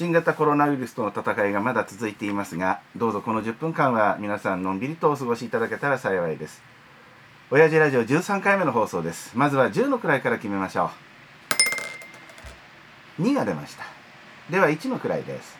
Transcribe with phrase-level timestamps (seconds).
[0.00, 6.62] 新型コロナウイルスとの戦いがまだ続いていますがどうぞこの10分間は皆さんのんびりとお過ごしいただけたら幸いです。
[7.50, 9.36] 親父ラジオ13回目の放送です。
[9.36, 10.90] まずは10の位から決めましょ
[13.18, 13.22] う。
[13.24, 13.84] 2が出ました。
[14.48, 15.58] では1の位です。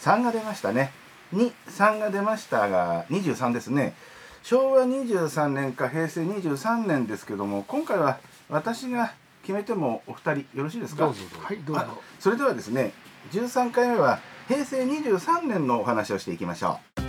[0.00, 0.92] 3が出ましたね。
[1.32, 3.94] 23が出ましたが23ですね。
[4.42, 8.18] 昭和23年か平成23年ですけども今回は
[8.50, 11.04] 私が決めてもお二人よろしいですか？
[11.06, 11.46] どうぞどうぞ。
[11.46, 11.82] はいどうぞ。
[11.82, 12.92] あそれではですね
[13.32, 17.02] 13回目は平成23年のお話をしていきましょう。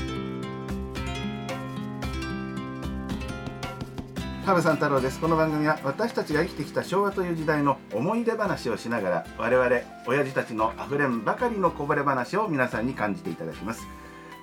[4.46, 5.20] 田部さん太郎です。
[5.20, 9.70] この番組は私たちが生きてきた昭和という時代の思い出話をしながら我々
[10.08, 13.86] 親父たちのあふれんばかりのこぼれ話を皆さんに感じていただきます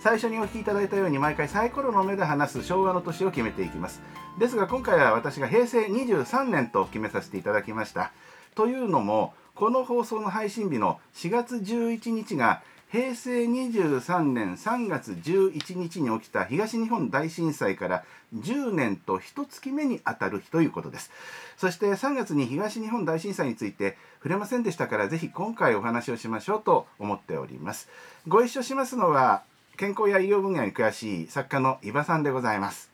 [0.01, 4.01] 最初にお聞きいただいたように毎回サイコロの目で話す昭和の年を決めていきます。
[4.39, 8.13] ですが今回は私が平成23年と決めさせていただきました。
[8.55, 18.05] というのもこの放送の配信日の4月11日が平成23年3月11日に起きた東日本大震災から
[18.37, 21.11] 10年と1月目にあたる日ということです。
[21.57, 27.89] そして3月に東日本大震災について触れませんでしたからぜひ今回お話をしましょうと思っております。
[28.29, 29.43] ご一緒しますのは
[29.77, 32.91] 健康や医療分野に詳しい作家の伊庭さんでございます。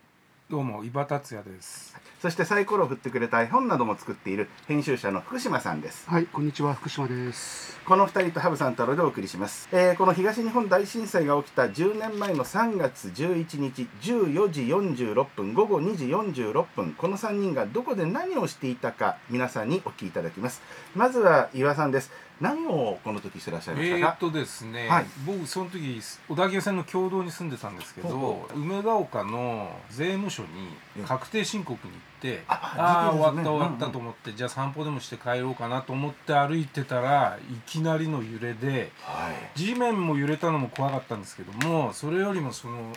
[0.51, 1.97] どうも伊庭達也です。
[2.21, 6.11] そしてサイコロを振ってくれた絵本なども作っている編集者の福島さんです。
[6.11, 7.81] はい、こんにちは、福島です。
[7.85, 20.63] この2人とハブさん太郎でお送りします、えーこの東日本大震災が起きた10年前の3月11日14時46分午後2時46分この3人がどこで何をしていたか皆さんにお聞きいただきます。
[20.95, 22.11] まずは岩さんです
[22.41, 24.07] 何をこの時してらっしゃいましたか？
[24.07, 25.07] えーっ、とですね、はい。
[25.25, 39.59] 僕その時小田急線の共同に住んでたんですけど梅ヶ丘の税務署に確定申告に行って、あああー終わった終わったと思って、じゃあ散歩でもして帰ろうかなと思って歩いてたらいきなりの揺れではい。
[39.59, 42.93] 地面も揺れたのも怖かったんですけどもそれよりもその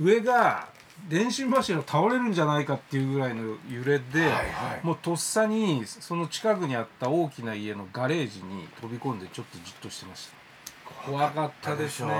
[0.00, 0.68] 上が
[1.08, 4.40] 電信柱倒れるんじゃないかっていうぐらいの揺れで、はいは
[4.82, 4.86] い。
[4.86, 10.40] もうとっさにその近くにあった大きな家のガレージに飛び込んでちょっとじっとしてました。
[11.10, 12.10] 怖かったですね。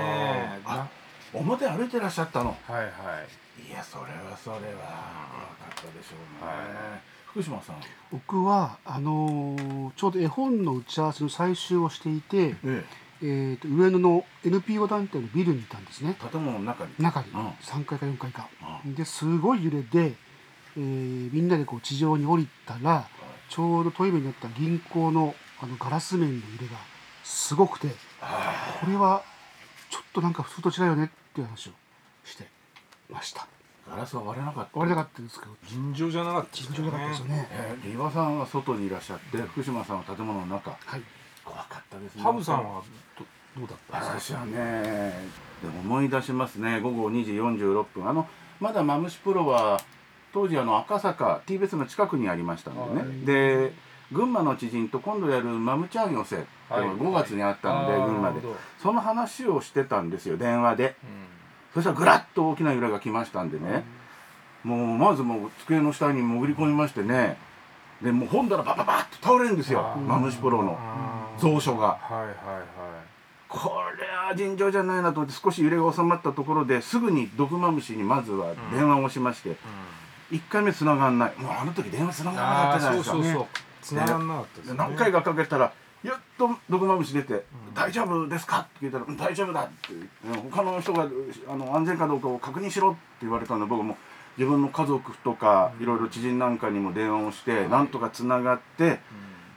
[0.65, 0.87] あ
[1.33, 2.57] 表歩いてらっしゃったの。
[2.67, 3.69] なはいはい。
[3.69, 4.61] いやそれはそれは。
[4.61, 4.75] 怖か
[5.71, 6.53] ったでしょうね、は
[6.97, 7.01] い。
[7.27, 7.75] 福島さん。
[8.11, 16.17] 僕はあのーちょうど絵本の打ち合わせの最終をしていて、ええーと上野の NPO 団体のビルにいたんですね。
[16.19, 18.49] え建物の中に中にうん3階か4階か。
[18.85, 20.15] うんですごい揺れで、
[20.77, 23.07] えーみんなでこう地上に降りたら
[23.49, 26.77] ちょうどトイレにあった銀行のあのガラス面の揺れが
[27.23, 27.89] すごくて
[28.21, 29.23] あこれは
[29.89, 31.71] ちょっとなんか普通と違うよねっていう話を
[32.23, 32.47] して
[33.09, 33.47] ました。
[33.89, 37.47] ガラスは割れなかった割れなかったですけど尋常じゃなかったです尋常なかったですよね。
[37.51, 41.01] えー、岩さんは外にいらっしゃって福島さんは建物の中はい。
[41.91, 42.21] 怖かったですね。
[42.23, 42.81] ハブさんは
[43.17, 43.25] ど
[43.59, 44.13] どうだった？
[44.13, 45.13] んです私はね
[45.61, 46.79] でも思い出しますね。
[46.79, 48.09] 午後2時46分。
[48.09, 48.27] あの
[48.59, 49.79] まだマムシプロは
[50.33, 53.25] 当時あの赤坂 TBS の近くにありましたんでね、はい。
[53.25, 53.73] で
[54.11, 56.77] 群馬の知人と今度やるマムチャー寄せってい。
[56.79, 58.39] うのが5月にあったので、あー群馬で。
[58.81, 60.95] その話をしてたんですよ電話で。
[61.03, 61.73] うん。
[61.73, 63.85] そしたらぐらっと大きな揺れが来ましたんでね、
[64.65, 67.37] もうまずもう机の下に潜り込みましてね。
[68.01, 70.77] でもう本棚バババッと倒れるんですよマムシプロの
[71.39, 71.87] 蔵書が。
[71.87, 72.31] はいはいはい。
[73.47, 73.69] こ
[73.99, 79.57] れは尋常じゃないなと思って少し揺れが収まったところですぐに毒マムシにまずは電話をしまして、
[80.31, 81.33] 1回目繋がんない。
[81.37, 83.45] もうあの時電話繋がらなかったじゃないですかそうそうそう。
[83.81, 84.71] 繋がんなかったですね。
[84.73, 87.33] で何回かかけたらやっと毒マムシ出て
[87.69, 87.73] 「ん。
[87.75, 91.07] 大丈夫ですか?」って聞いたらうん「大丈夫だ」って言って他の人が
[91.49, 93.97] あの安全かどうかを確認しろって言われたので僕も
[94.37, 98.99] 自分の家族とかいろいろ知人なんかにも電話をしてなんとかつながって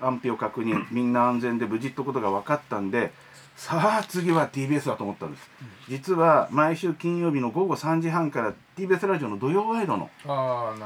[0.00, 3.12] 安否を確認みんな安全で無事ってことが分かったんで
[3.56, 5.50] さあ次は TBS だと思ったんです。
[5.88, 10.10] 実は毎週金曜日の午後3時半から TBS ラジオの土曜ワイドの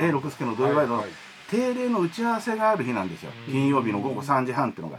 [0.01, 1.05] A 六輔の土曜ワイドの
[1.51, 3.33] 定例の打ち合わせがある日なんですよ。
[3.47, 3.53] うん。
[3.53, 4.99] 金曜日の午後3時半っていうのが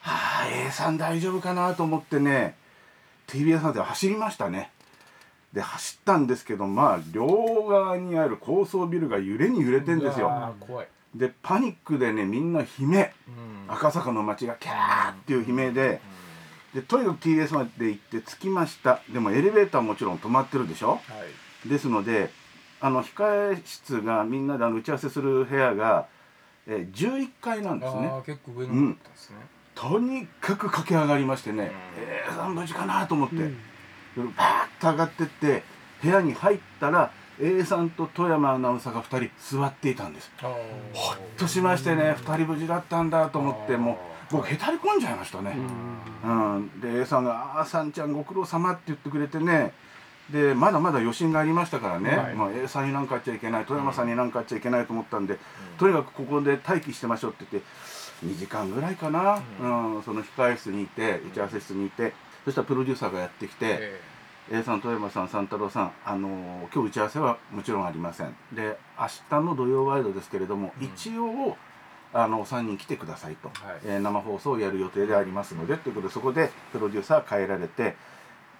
[0.00, 2.56] はあ A さん大丈夫かなと思ってね
[3.28, 4.70] TBS さんで走りましたね。
[5.52, 13.10] で走ったんですけどまあ両側にある高層ビルが揺れに揺れてんですうよ怖いでパニックでねみんな悲鳴。
[13.68, 13.72] うん。
[13.72, 16.00] 赤坂の街がキャーっていう悲鳴で
[16.74, 19.00] でとにかく TBS まで行って着きました。
[19.12, 20.90] でもエレベーターもちろん止まってるでしょ？
[20.90, 20.98] は
[21.64, 21.68] い。
[21.68, 22.30] ですので
[22.80, 26.06] あの控え室がみんなであの打ち合わせする部屋が、
[26.66, 28.10] えー11階なんですね。
[28.26, 28.72] 結構上で
[29.14, 29.36] すね。
[29.74, 31.70] とにかく駆け上がりましてね、うん。
[32.02, 34.34] えー、さん無事かなと思って、うん。
[34.34, 35.62] バーッと上がってって
[36.02, 37.10] 部屋に入ったら
[37.40, 40.30] A さんと富山アナウンサーが2人座っていたんです。
[40.92, 43.98] ほっとしましてね2人無事だったんだと思っても
[44.30, 45.56] 僕へたり込んじゃいましたね、
[46.24, 49.72] うん、で A さんが「ああさんちゃんご苦労様って言ってくれてね。
[50.30, 52.34] でまだまだ余震がありましたからね、はい。
[52.34, 55.38] まあ、A さんになんかあっちゃいけない富山さんになんかあっちゃいけないと思ったんで、
[55.78, 57.68] とにかくここで待機してましょうって言って
[58.24, 60.02] 2時間ぐらいかな、うん。
[60.02, 62.14] その控え室にいて打ち合わせ室にいて
[62.46, 64.00] そしたらプロデューサーがやってきて、え
[64.52, 68.36] A さん、富山さん、三太郎さん、あのー今日打ち合わせはもちろんありません。
[68.52, 70.86] で、明日の土曜ワイドですけれども、うん。
[70.86, 71.56] 一応、
[72.12, 73.76] あの、3人来てくださいと、はい。
[73.86, 77.96] えー生放送をやる予定でありますので、ということで、そこでプロデューサー変えられて、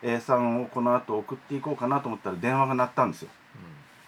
[0.02, 3.28] A さんをこの後送っていこうかなと思ったら電話が鳴ったんですよ。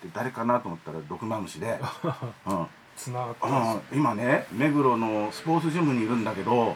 [0.03, 1.79] で誰かなと思ったら、毒マムシで、
[2.47, 3.99] うん、つながってますうん。
[3.99, 6.75] 今ね、目黒のスポーツジムにいるんだけど、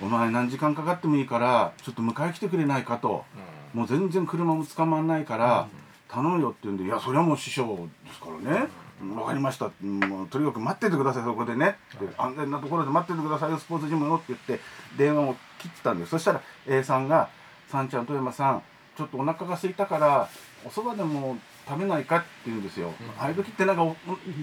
[0.00, 3.26] お前何時間かかってもいいから、ちょっと迎え来てくれないかと。
[3.74, 5.68] もう全然車も捕まんないから、
[6.08, 8.68] 頼むよって言うんで「いやそれはもう師匠ですからね、
[9.00, 9.70] 分かりました。
[9.84, 11.24] もうとにかく待っててください。
[11.24, 11.76] そこでね」
[12.16, 13.50] 安全なところで待っててください。
[13.50, 14.60] よスポーツジムの」って言って
[14.96, 16.10] 電話を切ったんです。
[16.10, 17.28] そしたら A さんが
[17.68, 18.62] 「さんちゃん富山さん
[18.96, 20.28] ちょっとお腹が空いたから
[20.64, 21.36] おそばでも
[21.68, 23.96] 食べないか?」って言うんですよ、ああいう時ってなんかお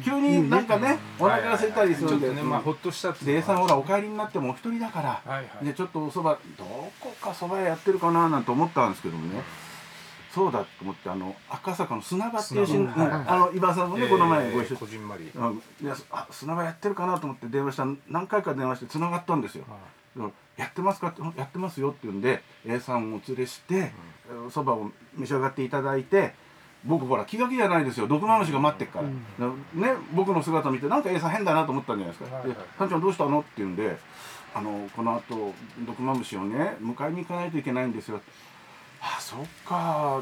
[0.04, 5.66] 急になんかね、お腹が空いたりするんで、ちょっとねまあほっとしたってでいう A のさんほらお帰りになってもお一人だから、はいはい。
[5.66, 6.64] でちょっとおそばど
[7.00, 9.42] こかそば屋やってるかななんて思ったんですけどもね、
[10.32, 15.32] そうだと思ってあの赤坂の砂場っていうしん、砂場うんあの岩さんもね、この前ご一緒こじんまり。
[15.34, 15.60] うん。
[15.82, 19.66] であ砂場やってるかなと思って電話した何回か電話して繋がったんですよ。
[20.16, 20.22] で
[20.58, 23.92] やってますかってやってますよって言うんで A さんをお連れして
[24.50, 26.34] そば、を召し上がっていただいて
[26.86, 28.08] 僕ほら気が気じゃないですよ。
[28.08, 32.58] 毒マムシが待ってっから、ね僕の姿見てなんかん変だなと思ったんじゃないですか「はいはい。
[32.58, 33.98] でさんちゃんどうしたの?」って言うんで
[34.54, 38.22] あのこの後毒マムシをね迎えに行かないといけないんですよ。
[39.02, 40.18] あそっか。
[40.18, 40.22] う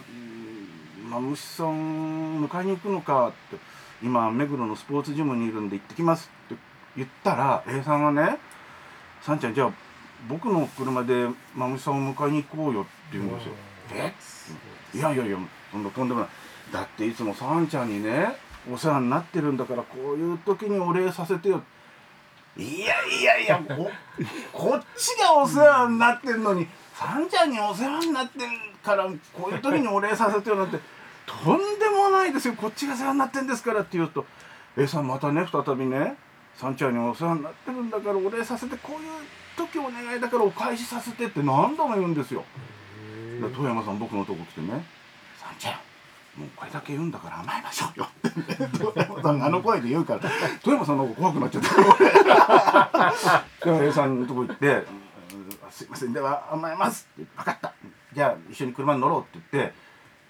[1.07, 3.57] んマムシさん迎えに行くのかって
[4.01, 6.55] 今目黒のスポーツジムにいるんで行ってきますって
[6.95, 8.37] 言ったら A さんがね
[9.21, 9.71] 「さんちゃんじゃあ
[10.29, 13.53] 僕の車でマムシさんを迎えに行こうよ」って言うんですよ。
[13.91, 14.13] え？
[14.97, 15.37] いやいやいや
[15.71, 16.29] そんなとんでもない
[16.73, 18.35] だっていつもさんちゃんにね
[18.69, 21.61] お世話になってるんだからこういう時にお礼させてよ。
[22.57, 23.89] いやいやいやこ
[24.51, 28.49] こっちがお世話になってんのにさんちゃんにお世話になってん
[28.83, 30.79] からこういう時にお礼させてよなんて
[31.25, 32.55] とんでもないですよ。
[32.55, 34.25] こっちが世話になってんですからって言うと。
[34.75, 36.15] A さんまたね再びね
[36.55, 39.09] さんちゃんにお世話になってるんだからお礼させてこういう
[39.55, 42.43] 時お願いだからお返しさせてって何度も言うんですよ。
[43.41, 44.83] で富山さん僕のとこ来てね
[45.37, 45.92] 「さんちゃん。
[46.37, 50.21] もうこれだけ言うんだから甘えましょうよ」ってさんがあの声で言うから
[50.63, 51.63] 富山さんの方が怖くなっちゃっ
[53.63, 54.85] てで A さんのとこ行ってうん
[55.69, 56.13] 「すいません。
[56.13, 57.73] では甘えます」って「分かった。
[58.13, 59.73] じゃあ一緒に車に乗ろう」って言って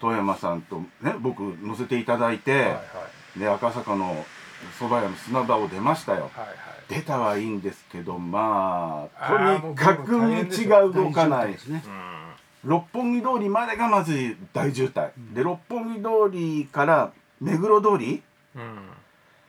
[0.00, 2.76] 富山さんとね僕乗せていただいて、はいは
[3.36, 3.38] い。
[3.38, 4.26] で赤坂の
[4.78, 6.30] 蕎麦屋の砂場を出ましたよ。
[6.34, 6.56] はいはい。
[6.88, 10.26] 出たはいいんですけどまあとにかく道
[10.68, 11.52] が動かない。
[11.52, 11.82] ですね
[12.64, 18.22] 六本木通りまでがまず大渋滞、で六本木通りから目黒通り。
[18.56, 18.62] うん。
[18.62, 18.68] うん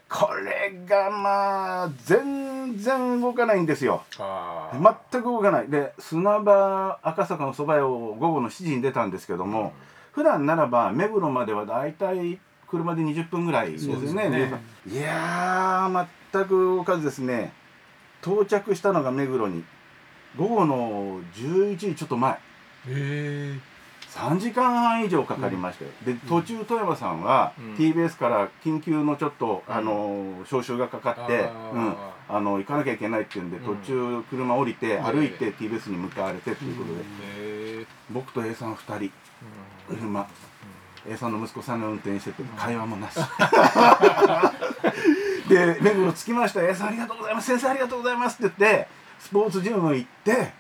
[0.08, 4.04] これがまあ全然動かないんですよ。
[5.12, 5.68] 全く動かない。
[5.68, 9.74] で砂場赤坂の蕎麦屋を午後の7時に出たんですけども、
[10.12, 13.96] 普段ならば目黒まではだいたい車で20分ぐらいですよね。
[13.96, 14.62] そうですね。
[14.88, 17.52] いやー全く動かずですね。
[18.22, 19.64] 到着したのが目黒に。
[20.38, 22.38] 午後の11時ちょっと前
[22.88, 23.60] へ
[24.16, 27.74] 3時間半以上かかりましたよ、で途中富山さんは、うん。
[27.76, 31.96] TBS から緊急のちょっと、あの招集がかかって、うん、
[32.30, 33.76] あの行かなきゃいけないっていうんでうん。
[33.76, 35.04] 途中車降りて、ん。
[35.04, 39.12] 歩いて TBS に向かわれてということで、僕と A さん2人
[39.90, 39.98] うん。
[39.98, 40.26] 車。
[41.08, 43.16] A さんの息子さんが運転してて会話もなし。
[45.50, 46.66] で目黒着きました。
[46.66, 47.48] A さんありがとうございます。
[47.48, 48.88] 先生ありがとうございますって言って
[49.20, 50.54] スポーツジム行って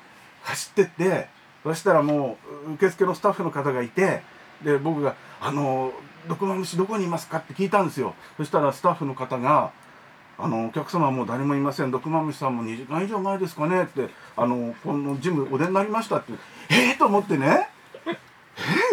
[0.44, 1.35] 走ってって
[1.65, 2.38] そしたらも
[2.69, 4.22] う受付のスタッフの方がいて
[4.63, 5.91] で僕が「あの
[6.29, 8.13] 毒マムシどこにいますか?」って聞いたんですよ。
[8.38, 9.72] そしたらスタッフの方が
[10.38, 11.91] 「あのお客様はもう誰もいません。
[11.91, 16.34] 毒マムシさんも2時間以上前ですかね」って「あのこのジムお出になりました」って
[16.69, 17.67] えー、と思ってね
[18.05, 18.17] え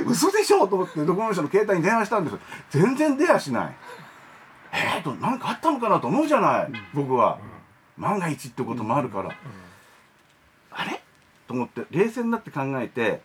[0.07, 0.67] 嘘でしょ？
[0.67, 2.37] と思ってドコモの人の携帯に電話したんです
[2.71, 3.77] 全然出やしない
[4.73, 5.03] えー？
[5.03, 6.01] と何かあったのかな？
[6.01, 7.39] と思うじゃない、僕は、
[7.99, 9.31] 万が一ってこともあるから、
[11.53, 13.23] と思って冷静になって考えて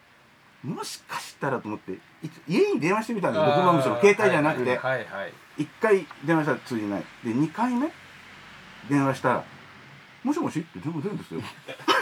[0.64, 2.00] もしかしたらと思ってい
[2.48, 5.34] 家に電話してみたんですよドコモの人の携帯じゃなくて、はいはいはい。
[5.58, 7.04] 1回電話したら通じない。
[7.24, 7.92] で2回目
[8.90, 9.44] 電話したら
[10.24, 11.42] 「もしもし?」って電話出るんですよ。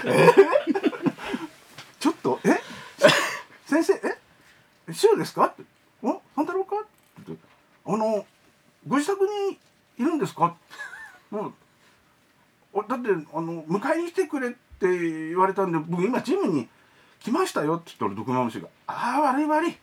[0.06, 0.30] え
[2.00, 2.60] ちょっと「え？
[3.66, 4.00] 先生え？
[5.04, 5.64] 塩ですか?」って
[6.02, 6.22] 「お？
[6.36, 6.88] 三太郎か?」って。
[7.28, 7.46] 言って
[7.86, 8.26] 「あの
[8.88, 9.58] ご自宅に
[9.98, 10.56] いるんですか?」
[11.32, 11.54] もう
[12.74, 14.88] おだってあの迎えに来てくれって
[15.30, 16.68] 言われたんで僕今ジムに
[17.20, 19.78] 来ましたよって言ったら毒マムシが「ああ悪い悪い。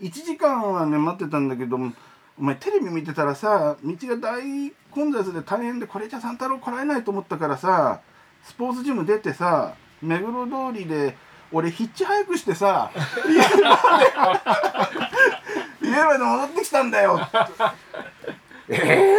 [0.00, 1.92] 1時間はね待ってたんだけども
[2.38, 8.00] お前テレビ見てたらさ道が大混雑で大変でこれじゃ三太郎来られないと思ったからさ
[8.44, 11.16] スポーツジム出てさ目黒通りで
[11.50, 12.90] 俺ヒッチハイクしてさ
[13.28, 13.98] 家ま
[15.82, 17.20] で家まで戻ってきたんだよ。
[18.68, 19.18] ええ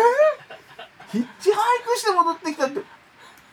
[1.12, 2.82] ヒッチハイクして戻ってきたって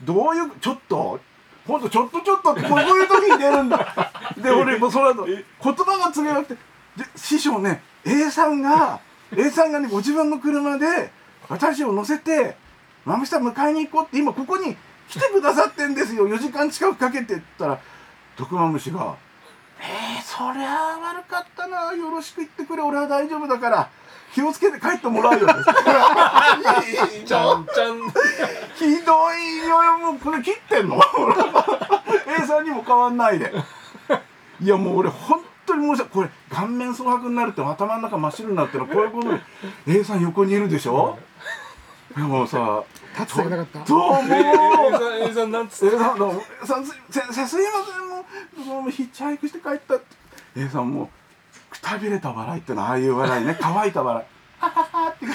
[0.03, 1.19] どういうちょっと
[1.67, 4.13] ほんとちょっとちょっとってこういう時に出るんだ。
[4.39, 6.55] で俺もうその後言葉が告げなくて
[6.97, 9.01] で師匠ね A さんが
[9.37, 11.11] A さんがねご自分の車で
[11.49, 12.57] 私を乗せて
[13.05, 14.77] 「マムシさん迎えに行こう」って今ここに
[15.09, 16.29] 来てくださってんですよ。
[16.29, 17.79] 4時間近くかけてって言ったら
[18.37, 19.15] 毒マムシが
[19.81, 21.93] 「えー、そりゃ悪かったな。
[21.93, 23.89] よろしく言ってくれ俺は大丈夫だから
[24.37, 28.03] 気をつけて帰ってもらうよ」 ちゃんちゃん。
[28.75, 31.01] ひどいよもうこれ切ってんの？
[32.39, 33.51] A さんにも変わんないで。
[34.61, 38.93] いやもう俺本当に申し訳これ顔面蒼白になるって頭の中真っ白になってるの。
[38.93, 39.41] こういうことで。
[40.01, 41.19] A さん横にいるでしょ？
[42.15, 42.83] でもさ
[43.19, 43.79] 立つなかった。
[43.87, 46.43] どうも A さんなんつって A さんどうも。
[46.63, 48.09] さんす先生すいません。
[48.11, 50.05] もうどうもヒッチハイクして帰ったって。
[50.57, 51.09] A さんもう
[51.71, 53.57] くたびれた笑いってのはああいう笑いね。
[53.61, 54.27] 乾いた笑い。
[54.59, 55.33] はははっては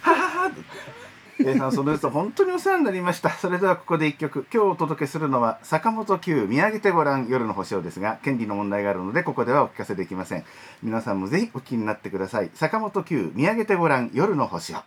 [0.00, 10.44] ははって A さんその人本当にお世話になりましたそれではここで一曲今日お届けするのは坂本九見上げてごらん夜の星をですが権利の問題があるのでここではお聞かせできません
[10.82, 14.78] 皆さんもぜひお気になってください坂本九見上げてごらん夜の星を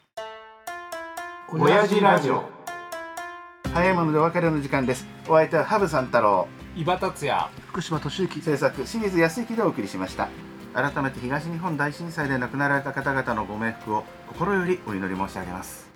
[1.51, 2.43] 親父ラジオ
[3.73, 7.33] 早いものでお別れの時間ですお相手は羽生さん太郎伊庭達也。
[7.69, 8.39] 福島敏之。
[8.39, 10.29] 制作清水康之でお送りしました。
[10.75, 15.86] 改めて東日本大震災で亡くなられた方々のご冥福を心よりお祈り申し上げます